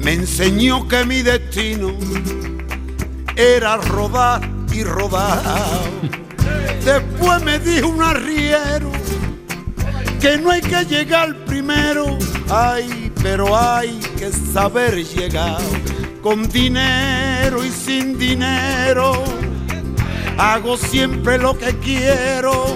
me 0.03 0.13
enseñó 0.13 0.87
que 0.87 1.05
mi 1.05 1.21
destino 1.21 1.93
era 3.35 3.77
rodar 3.77 4.41
y 4.71 4.83
rodar. 4.83 5.41
Después 6.83 7.43
me 7.43 7.59
dijo 7.59 7.87
un 7.87 8.01
arriero 8.01 8.91
que 10.19 10.37
no 10.37 10.51
hay 10.51 10.61
que 10.61 10.85
llegar 10.85 11.35
primero, 11.45 12.17
ay, 12.49 13.11
pero 13.21 13.57
hay 13.57 13.99
que 14.17 14.31
saber 14.31 15.03
llegar 15.03 15.61
con 16.21 16.47
dinero 16.49 17.63
y 17.63 17.69
sin 17.69 18.17
dinero. 18.17 19.23
Hago 20.37 20.77
siempre 20.77 21.37
lo 21.37 21.57
que 21.57 21.77
quiero 21.77 22.75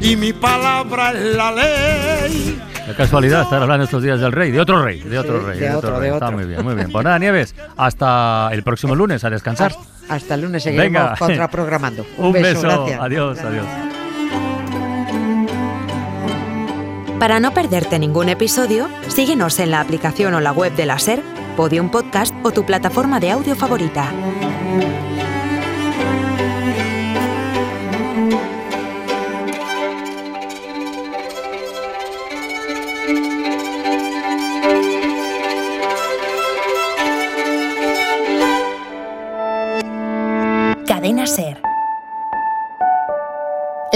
y 0.00 0.16
mi 0.16 0.32
palabra 0.32 1.12
es 1.12 1.36
la 1.36 1.52
ley. 1.52 2.62
De 2.86 2.94
casualidad 2.94 3.42
estar 3.42 3.60
hablando 3.60 3.84
estos 3.84 4.02
días 4.02 4.20
del 4.20 4.30
rey, 4.30 4.52
de 4.52 4.60
otro 4.60 4.82
rey, 4.82 5.00
de 5.00 5.18
otro 5.18 5.40
rey. 5.40 5.58
De, 5.58 5.74
otro, 5.74 5.98
rey. 5.98 6.10
Está 6.12 6.30
muy 6.30 6.44
bien, 6.44 6.64
muy 6.64 6.74
bien. 6.74 6.90
Pues 6.90 7.04
nada, 7.04 7.18
Nieves, 7.18 7.54
hasta 7.76 8.48
el 8.52 8.62
próximo 8.62 8.94
lunes 8.94 9.24
a 9.24 9.30
descansar. 9.30 9.74
Hasta, 10.08 10.34
el 10.34 10.42
lunes 10.42 10.62
seguiremos 10.62 11.18
contraprogramando. 11.18 12.06
Un, 12.18 12.32
beso, 12.32 12.86
adiós, 13.00 13.40
adiós. 13.40 13.66
Para 17.18 17.40
no 17.40 17.52
perderte 17.52 17.98
ningún 17.98 18.28
episodio, 18.28 18.88
síguenos 19.08 19.58
en 19.58 19.72
la 19.72 19.80
aplicación 19.80 20.34
o 20.34 20.40
la 20.40 20.52
web 20.52 20.74
de 20.76 20.86
la 20.86 20.98
SER, 20.98 21.22
Podium 21.56 21.90
Podcast 21.90 22.34
o 22.44 22.52
tu 22.52 22.64
plataforma 22.64 23.18
de 23.18 23.32
audio 23.32 23.56
favorita. 23.56 24.12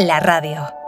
La 0.07 0.21
radio. 0.21 0.80